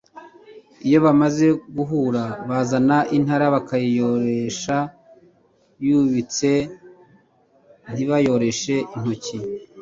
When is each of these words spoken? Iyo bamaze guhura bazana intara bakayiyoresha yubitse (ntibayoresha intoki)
Iyo 0.87 0.97
bamaze 1.05 1.45
guhura 1.75 2.23
bazana 2.49 2.97
intara 3.17 3.45
bakayiyoresha 3.55 4.77
yubitse 5.85 6.51
(ntibayoresha 7.91 8.75
intoki) 8.95 9.37